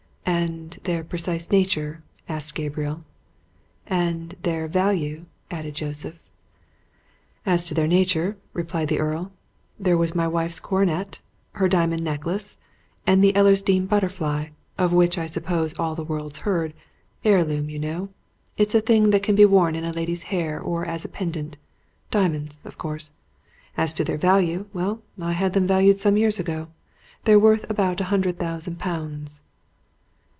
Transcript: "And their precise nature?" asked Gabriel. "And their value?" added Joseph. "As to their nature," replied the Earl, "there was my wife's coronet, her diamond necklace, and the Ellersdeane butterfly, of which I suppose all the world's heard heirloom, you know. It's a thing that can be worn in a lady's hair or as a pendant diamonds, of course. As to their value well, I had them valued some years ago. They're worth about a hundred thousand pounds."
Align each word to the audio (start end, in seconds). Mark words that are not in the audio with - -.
"And 0.23 0.79
their 0.83 1.03
precise 1.03 1.51
nature?" 1.51 2.03
asked 2.29 2.55
Gabriel. 2.55 3.03
"And 3.85 4.33
their 4.41 4.67
value?" 4.67 5.25
added 5.51 5.75
Joseph. 5.75 6.23
"As 7.45 7.63
to 7.65 7.73
their 7.75 7.87
nature," 7.87 8.37
replied 8.53 8.87
the 8.87 8.97
Earl, 8.99 9.31
"there 9.79 9.97
was 9.97 10.15
my 10.15 10.27
wife's 10.27 10.59
coronet, 10.59 11.19
her 11.53 11.67
diamond 11.67 12.03
necklace, 12.03 12.57
and 13.05 13.21
the 13.23 13.33
Ellersdeane 13.35 13.85
butterfly, 13.85 14.47
of 14.79 14.93
which 14.93 15.17
I 15.17 15.27
suppose 15.27 15.77
all 15.77 15.93
the 15.93 16.03
world's 16.05 16.39
heard 16.39 16.73
heirloom, 17.23 17.69
you 17.69 17.77
know. 17.77 18.09
It's 18.57 18.73
a 18.73 18.81
thing 18.81 19.09
that 19.11 19.23
can 19.23 19.35
be 19.35 19.45
worn 19.45 19.75
in 19.75 19.83
a 19.85 19.93
lady's 19.93 20.23
hair 20.23 20.59
or 20.59 20.85
as 20.85 21.03
a 21.05 21.09
pendant 21.09 21.57
diamonds, 22.09 22.63
of 22.65 22.77
course. 22.79 23.11
As 23.77 23.93
to 23.93 24.03
their 24.03 24.17
value 24.17 24.65
well, 24.73 25.01
I 25.21 25.33
had 25.33 25.53
them 25.53 25.67
valued 25.67 25.97
some 25.99 26.17
years 26.17 26.39
ago. 26.39 26.69
They're 27.25 27.37
worth 27.39 27.69
about 27.69 27.99
a 28.01 28.05
hundred 28.05 28.39
thousand 28.39 28.79
pounds." 28.79 29.41